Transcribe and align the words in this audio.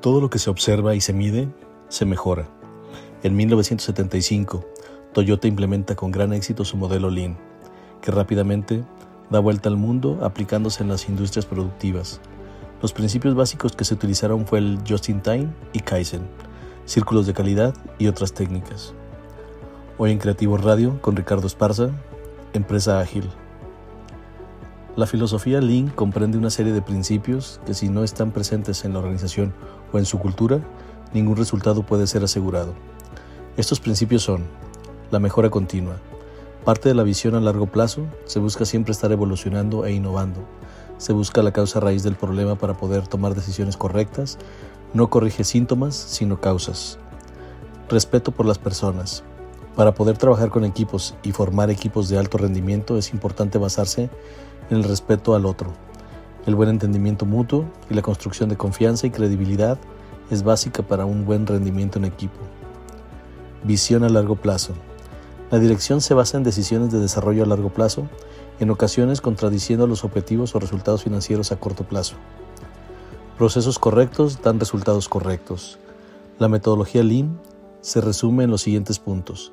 Todo 0.00 0.20
lo 0.20 0.30
que 0.30 0.38
se 0.38 0.48
observa 0.48 0.94
y 0.94 1.00
se 1.00 1.12
mide, 1.12 1.48
se 1.88 2.04
mejora. 2.04 2.48
En 3.24 3.34
1975, 3.34 4.64
Toyota 5.12 5.48
implementa 5.48 5.96
con 5.96 6.12
gran 6.12 6.32
éxito 6.32 6.64
su 6.64 6.76
modelo 6.76 7.10
Lean, 7.10 7.36
que 8.00 8.12
rápidamente 8.12 8.84
da 9.28 9.40
vuelta 9.40 9.68
al 9.68 9.76
mundo 9.76 10.20
aplicándose 10.22 10.84
en 10.84 10.88
las 10.88 11.08
industrias 11.08 11.46
productivas. 11.46 12.20
Los 12.80 12.92
principios 12.92 13.34
básicos 13.34 13.74
que 13.74 13.84
se 13.84 13.94
utilizaron 13.94 14.46
fue 14.46 14.60
el 14.60 14.78
Just-in-Time 14.88 15.48
y 15.72 15.80
Kaizen, 15.80 16.28
círculos 16.84 17.26
de 17.26 17.34
calidad 17.34 17.74
y 17.98 18.06
otras 18.06 18.32
técnicas. 18.32 18.94
Hoy 19.98 20.12
en 20.12 20.18
Creativo 20.18 20.58
Radio 20.58 21.02
con 21.02 21.16
Ricardo 21.16 21.48
Esparza, 21.48 21.90
Empresa 22.52 23.00
Ágil. 23.00 23.28
La 24.98 25.06
filosofía 25.06 25.60
Lean 25.60 25.90
comprende 25.90 26.38
una 26.38 26.50
serie 26.50 26.72
de 26.72 26.82
principios 26.82 27.60
que 27.64 27.72
si 27.72 27.88
no 27.88 28.02
están 28.02 28.32
presentes 28.32 28.84
en 28.84 28.94
la 28.94 28.98
organización 28.98 29.54
o 29.92 29.98
en 29.98 30.04
su 30.04 30.18
cultura, 30.18 30.58
ningún 31.14 31.36
resultado 31.36 31.84
puede 31.84 32.08
ser 32.08 32.24
asegurado. 32.24 32.74
Estos 33.56 33.78
principios 33.78 34.24
son 34.24 34.42
la 35.12 35.20
mejora 35.20 35.50
continua. 35.50 35.98
Parte 36.64 36.88
de 36.88 36.96
la 36.96 37.04
visión 37.04 37.36
a 37.36 37.40
largo 37.40 37.68
plazo, 37.68 38.08
se 38.24 38.40
busca 38.40 38.64
siempre 38.64 38.90
estar 38.90 39.12
evolucionando 39.12 39.86
e 39.86 39.92
innovando. 39.92 40.40
Se 40.96 41.12
busca 41.12 41.44
la 41.44 41.52
causa 41.52 41.78
raíz 41.78 42.02
del 42.02 42.16
problema 42.16 42.56
para 42.56 42.74
poder 42.74 43.06
tomar 43.06 43.36
decisiones 43.36 43.76
correctas. 43.76 44.36
No 44.94 45.10
corrige 45.10 45.44
síntomas, 45.44 45.94
sino 45.94 46.40
causas. 46.40 46.98
Respeto 47.88 48.32
por 48.32 48.46
las 48.46 48.58
personas. 48.58 49.22
Para 49.78 49.94
poder 49.94 50.18
trabajar 50.18 50.50
con 50.50 50.64
equipos 50.64 51.14
y 51.22 51.30
formar 51.30 51.70
equipos 51.70 52.08
de 52.08 52.18
alto 52.18 52.36
rendimiento 52.36 52.98
es 52.98 53.12
importante 53.12 53.58
basarse 53.58 54.10
en 54.70 54.78
el 54.78 54.82
respeto 54.82 55.36
al 55.36 55.46
otro. 55.46 55.72
El 56.46 56.56
buen 56.56 56.68
entendimiento 56.68 57.26
mutuo 57.26 57.64
y 57.88 57.94
la 57.94 58.02
construcción 58.02 58.48
de 58.48 58.56
confianza 58.56 59.06
y 59.06 59.10
credibilidad 59.10 59.78
es 60.32 60.42
básica 60.42 60.82
para 60.82 61.04
un 61.04 61.24
buen 61.24 61.46
rendimiento 61.46 62.00
en 62.00 62.06
equipo. 62.06 62.40
Visión 63.62 64.02
a 64.02 64.08
largo 64.08 64.34
plazo. 64.34 64.72
La 65.52 65.60
dirección 65.60 66.00
se 66.00 66.12
basa 66.12 66.38
en 66.38 66.42
decisiones 66.42 66.90
de 66.90 66.98
desarrollo 66.98 67.44
a 67.44 67.46
largo 67.46 67.72
plazo, 67.72 68.08
en 68.58 68.70
ocasiones 68.70 69.20
contradiciendo 69.20 69.86
los 69.86 70.02
objetivos 70.02 70.56
o 70.56 70.58
resultados 70.58 71.04
financieros 71.04 71.52
a 71.52 71.60
corto 71.60 71.84
plazo. 71.84 72.16
Procesos 73.36 73.78
correctos 73.78 74.42
dan 74.42 74.58
resultados 74.58 75.08
correctos. 75.08 75.78
La 76.40 76.48
metodología 76.48 77.04
Lean 77.04 77.40
se 77.80 78.00
resume 78.00 78.42
en 78.42 78.50
los 78.50 78.62
siguientes 78.62 78.98
puntos. 78.98 79.52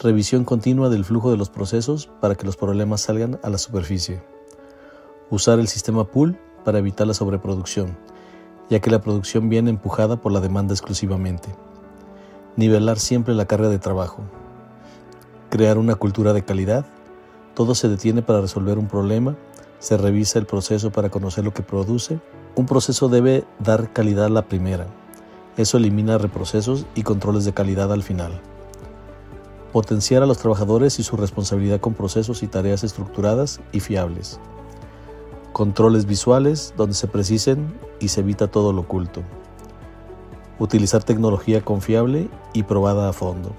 Revisión 0.00 0.44
continua 0.44 0.90
del 0.90 1.04
flujo 1.04 1.32
de 1.32 1.36
los 1.36 1.50
procesos 1.50 2.08
para 2.20 2.36
que 2.36 2.46
los 2.46 2.56
problemas 2.56 3.00
salgan 3.00 3.40
a 3.42 3.50
la 3.50 3.58
superficie. 3.58 4.22
Usar 5.28 5.58
el 5.58 5.66
sistema 5.66 6.04
pool 6.04 6.38
para 6.64 6.78
evitar 6.78 7.08
la 7.08 7.14
sobreproducción, 7.14 7.98
ya 8.70 8.78
que 8.78 8.92
la 8.92 9.00
producción 9.00 9.48
viene 9.48 9.70
empujada 9.70 10.20
por 10.20 10.30
la 10.30 10.38
demanda 10.38 10.72
exclusivamente. 10.72 11.48
Nivelar 12.54 13.00
siempre 13.00 13.34
la 13.34 13.46
carga 13.46 13.68
de 13.68 13.80
trabajo. 13.80 14.22
Crear 15.50 15.78
una 15.78 15.96
cultura 15.96 16.32
de 16.32 16.44
calidad. 16.44 16.86
Todo 17.54 17.74
se 17.74 17.88
detiene 17.88 18.22
para 18.22 18.40
resolver 18.40 18.78
un 18.78 18.86
problema, 18.86 19.36
se 19.80 19.96
revisa 19.96 20.38
el 20.38 20.46
proceso 20.46 20.92
para 20.92 21.10
conocer 21.10 21.44
lo 21.44 21.52
que 21.52 21.64
produce. 21.64 22.20
Un 22.54 22.66
proceso 22.66 23.08
debe 23.08 23.42
dar 23.58 23.92
calidad 23.92 24.26
a 24.26 24.30
la 24.30 24.42
primera. 24.42 24.86
Eso 25.56 25.76
elimina 25.76 26.18
reprocesos 26.18 26.86
y 26.94 27.02
controles 27.02 27.44
de 27.44 27.52
calidad 27.52 27.92
al 27.92 28.04
final 28.04 28.40
potenciar 29.78 30.24
a 30.24 30.26
los 30.26 30.38
trabajadores 30.38 30.98
y 30.98 31.04
su 31.04 31.16
responsabilidad 31.16 31.78
con 31.78 31.94
procesos 31.94 32.42
y 32.42 32.48
tareas 32.48 32.82
estructuradas 32.82 33.60
y 33.70 33.78
fiables. 33.78 34.40
Controles 35.52 36.04
visuales 36.04 36.74
donde 36.76 36.96
se 36.96 37.06
precisen 37.06 37.78
y 38.00 38.08
se 38.08 38.22
evita 38.22 38.48
todo 38.48 38.72
lo 38.72 38.80
oculto. 38.80 39.22
Utilizar 40.58 41.04
tecnología 41.04 41.64
confiable 41.64 42.28
y 42.52 42.64
probada 42.64 43.08
a 43.08 43.12
fondo. 43.12 43.52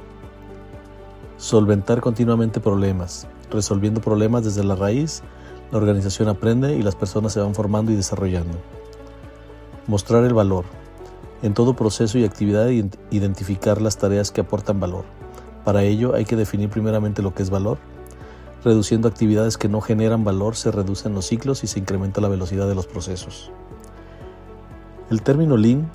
Solventar 1.38 2.02
continuamente 2.02 2.60
problemas. 2.60 3.26
Resolviendo 3.50 4.02
problemas 4.02 4.44
desde 4.44 4.66
la 4.66 4.76
raíz, 4.76 5.24
la 5.72 5.78
organización 5.78 6.28
aprende 6.28 6.76
y 6.76 6.82
las 6.82 6.98
personas 6.98 7.32
se 7.32 7.40
van 7.40 7.56
formando 7.56 7.94
y 7.94 7.96
desarrollando. 7.96 8.58
Mostrar 9.88 10.26
el 10.26 10.34
valor. 10.34 10.66
En 11.44 11.54
todo 11.54 11.78
proceso 11.78 12.18
y 12.18 12.26
actividad 12.26 12.68
identificar 13.10 13.82
las 13.82 13.98
tareas 13.98 14.32
que 14.32 14.42
aportan 14.42 14.82
valor 14.82 15.06
para 15.70 15.84
ello 15.84 16.16
hay 16.16 16.26
que 16.26 16.36
definir 16.36 16.68
primeramente 16.72 17.22
lo 17.22 17.36
que 17.36 17.44
es 17.44 17.52
valor. 17.52 17.78
Reduciendo 18.64 19.08
actividades 19.08 19.56
que 19.56 19.70
no 19.70 19.82
generan 19.82 20.24
valor 20.24 20.56
se 20.56 20.72
reducen 20.72 21.14
los 21.14 21.28
ciclos 21.28 21.64
y 21.64 21.68
se 21.68 21.78
incrementa 21.78 22.22
la 22.22 22.28
velocidad 22.28 22.68
de 22.68 22.74
los 22.74 22.88
procesos. 22.88 23.52
El 25.12 25.22
término 25.22 25.58
lean 25.58 25.92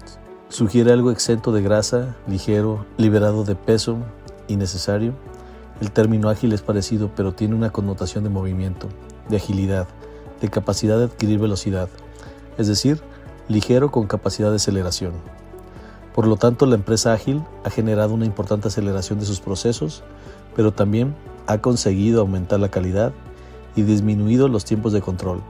sugiere 0.49 0.93
algo 0.93 1.11
exento 1.11 1.51
de 1.51 1.61
grasa, 1.61 2.15
ligero, 2.29 2.87
liberado 2.99 3.43
de 3.43 3.57
peso, 3.57 3.97
innecesario. 4.47 5.13
El 5.81 5.91
término 5.91 6.29
ágil 6.29 6.53
es 6.53 6.63
parecido 6.63 7.11
pero 7.17 7.33
tiene 7.33 7.57
una 7.57 7.71
connotación 7.71 8.23
de 8.23 8.31
movimiento, 8.31 8.87
de 9.29 9.39
agilidad, 9.39 9.89
de 10.41 10.51
capacidad 10.51 10.99
de 10.99 11.07
adquirir 11.07 11.41
velocidad, 11.41 11.89
es 12.59 12.69
decir, 12.69 13.01
ligero 13.49 13.91
con 13.91 14.07
capacidad 14.07 14.51
de 14.51 14.57
aceleración. 14.57 15.15
Por 16.15 16.29
lo 16.29 16.37
tanto, 16.37 16.65
la 16.67 16.77
empresa 16.77 17.13
ágil 17.13 17.43
ha 17.65 17.71
generado 17.71 18.15
una 18.15 18.25
importante 18.25 18.69
aceleración 18.69 19.19
de 19.19 19.27
sus 19.27 19.41
procesos, 19.41 20.05
pero 20.55 20.73
también 20.73 21.15
ha 21.47 21.59
conseguido 21.59 22.21
aumentar 22.21 22.61
la 22.61 22.71
calidad 22.71 23.13
y 23.75 23.83
disminuido 23.83 24.47
los 24.47 24.65
tiempos 24.65 24.93
de 24.93 25.01
control. 25.01 25.43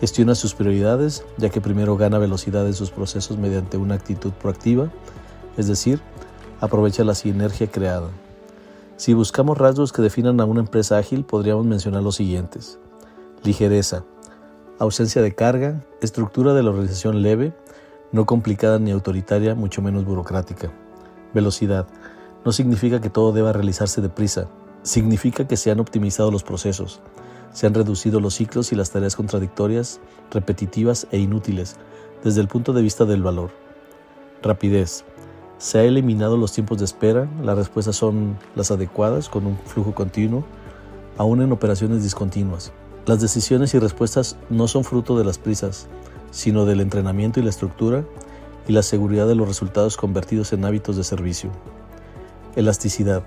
Gestiona 0.00 0.34
sus 0.34 0.54
prioridades, 0.54 1.24
ya 1.38 1.48
que 1.48 1.62
primero 1.62 1.96
gana 1.96 2.18
velocidad 2.18 2.66
en 2.66 2.74
sus 2.74 2.90
procesos 2.90 3.38
mediante 3.38 3.78
una 3.78 3.94
actitud 3.94 4.32
proactiva, 4.32 4.90
es 5.56 5.68
decir, 5.68 6.00
aprovecha 6.60 7.02
la 7.04 7.14
sinergia 7.14 7.70
creada. 7.70 8.10
Si 8.96 9.14
buscamos 9.14 9.56
rasgos 9.56 9.92
que 9.92 10.02
definan 10.02 10.40
a 10.40 10.44
una 10.44 10.60
empresa 10.60 10.98
ágil, 10.98 11.24
podríamos 11.24 11.64
mencionar 11.64 12.02
los 12.02 12.16
siguientes. 12.16 12.78
Ligereza, 13.42 14.04
ausencia 14.78 15.22
de 15.22 15.34
carga, 15.34 15.82
estructura 16.02 16.52
de 16.52 16.62
la 16.62 16.70
organización 16.70 17.22
leve, 17.22 17.54
no 18.14 18.26
complicada 18.26 18.78
ni 18.78 18.92
autoritaria, 18.92 19.56
mucho 19.56 19.82
menos 19.82 20.04
burocrática. 20.04 20.70
Velocidad. 21.34 21.88
No 22.44 22.52
significa 22.52 23.00
que 23.00 23.10
todo 23.10 23.32
deba 23.32 23.52
realizarse 23.52 24.00
deprisa, 24.00 24.46
significa 24.84 25.48
que 25.48 25.56
se 25.56 25.72
han 25.72 25.80
optimizado 25.80 26.30
los 26.30 26.44
procesos, 26.44 27.00
se 27.52 27.66
han 27.66 27.74
reducido 27.74 28.20
los 28.20 28.34
ciclos 28.34 28.70
y 28.70 28.76
las 28.76 28.92
tareas 28.92 29.16
contradictorias, 29.16 30.00
repetitivas 30.30 31.08
e 31.10 31.18
inútiles 31.18 31.74
desde 32.22 32.40
el 32.40 32.46
punto 32.46 32.72
de 32.72 32.82
vista 32.82 33.04
del 33.04 33.20
valor. 33.20 33.50
Rapidez. 34.42 35.04
Se 35.58 35.78
ha 35.78 35.82
eliminado 35.82 36.36
los 36.36 36.52
tiempos 36.52 36.78
de 36.78 36.84
espera, 36.84 37.28
las 37.42 37.58
respuestas 37.58 37.96
son 37.96 38.38
las 38.54 38.70
adecuadas 38.70 39.28
con 39.28 39.44
un 39.44 39.58
flujo 39.58 39.92
continuo, 39.92 40.44
aún 41.18 41.42
en 41.42 41.50
operaciones 41.50 42.04
discontinuas. 42.04 42.72
Las 43.06 43.20
decisiones 43.20 43.74
y 43.74 43.80
respuestas 43.80 44.36
no 44.50 44.68
son 44.68 44.84
fruto 44.84 45.18
de 45.18 45.24
las 45.24 45.38
prisas, 45.38 45.88
sino 46.34 46.64
del 46.64 46.80
entrenamiento 46.80 47.38
y 47.38 47.44
la 47.44 47.50
estructura 47.50 48.04
y 48.66 48.72
la 48.72 48.82
seguridad 48.82 49.28
de 49.28 49.36
los 49.36 49.46
resultados 49.46 49.96
convertidos 49.96 50.52
en 50.52 50.64
hábitos 50.64 50.96
de 50.96 51.04
servicio. 51.04 51.50
Elasticidad. 52.56 53.22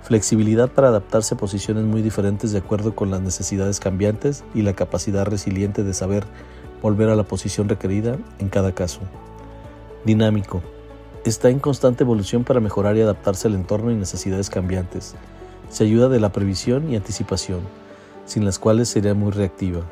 Flexibilidad 0.00 0.70
para 0.70 0.88
adaptarse 0.88 1.34
a 1.34 1.36
posiciones 1.38 1.84
muy 1.84 2.00
diferentes 2.00 2.50
de 2.50 2.58
acuerdo 2.58 2.94
con 2.94 3.10
las 3.10 3.20
necesidades 3.20 3.80
cambiantes 3.80 4.44
y 4.54 4.62
la 4.62 4.72
capacidad 4.72 5.26
resiliente 5.26 5.84
de 5.84 5.92
saber 5.92 6.24
volver 6.80 7.10
a 7.10 7.16
la 7.16 7.24
posición 7.24 7.68
requerida 7.68 8.16
en 8.38 8.48
cada 8.48 8.72
caso. 8.72 9.00
Dinámico. 10.06 10.62
Está 11.26 11.50
en 11.50 11.60
constante 11.60 12.02
evolución 12.02 12.44
para 12.44 12.60
mejorar 12.60 12.96
y 12.96 13.02
adaptarse 13.02 13.46
al 13.46 13.54
entorno 13.54 13.90
y 13.92 13.94
necesidades 13.94 14.48
cambiantes. 14.48 15.14
Se 15.68 15.84
ayuda 15.84 16.08
de 16.08 16.18
la 16.18 16.32
previsión 16.32 16.90
y 16.90 16.96
anticipación, 16.96 17.60
sin 18.24 18.46
las 18.46 18.58
cuales 18.58 18.88
sería 18.88 19.12
muy 19.12 19.32
reactiva. 19.32 19.82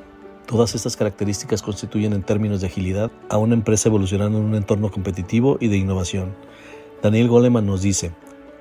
Todas 0.50 0.74
estas 0.74 0.96
características 0.96 1.62
constituyen 1.62 2.12
en 2.12 2.24
términos 2.24 2.60
de 2.60 2.66
agilidad 2.66 3.12
a 3.28 3.38
una 3.38 3.54
empresa 3.54 3.88
evolucionando 3.88 4.38
en 4.38 4.46
un 4.46 4.56
entorno 4.56 4.90
competitivo 4.90 5.58
y 5.60 5.68
de 5.68 5.76
innovación. 5.76 6.34
Daniel 7.04 7.28
Goleman 7.28 7.66
nos 7.66 7.82
dice, 7.82 8.10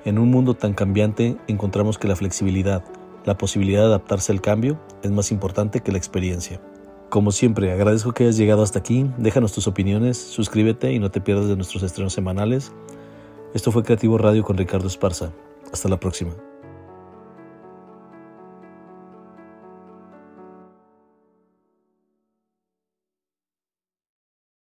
en 0.04 0.20
un 0.20 0.30
mundo 0.30 0.54
tan 0.54 0.72
cambiante 0.72 1.36
encontramos 1.48 1.98
que 1.98 2.06
la 2.06 2.14
flexibilidad, 2.14 2.84
la 3.24 3.36
posibilidad 3.36 3.80
de 3.80 3.86
adaptarse 3.86 4.30
al 4.30 4.40
cambio, 4.40 4.78
es 5.02 5.10
más 5.10 5.32
importante 5.32 5.80
que 5.80 5.90
la 5.90 5.98
experiencia. 5.98 6.60
Como 7.08 7.32
siempre, 7.32 7.72
agradezco 7.72 8.12
que 8.12 8.22
hayas 8.22 8.36
llegado 8.36 8.62
hasta 8.62 8.78
aquí, 8.78 9.10
déjanos 9.18 9.52
tus 9.52 9.66
opiniones, 9.66 10.16
suscríbete 10.16 10.92
y 10.92 11.00
no 11.00 11.10
te 11.10 11.20
pierdas 11.20 11.48
de 11.48 11.56
nuestros 11.56 11.82
estrenos 11.82 12.12
semanales. 12.12 12.70
Esto 13.52 13.72
fue 13.72 13.82
Creativo 13.82 14.16
Radio 14.16 14.44
con 14.44 14.56
Ricardo 14.56 14.86
Esparza. 14.86 15.32
Hasta 15.72 15.88
la 15.88 15.98
próxima. 15.98 16.30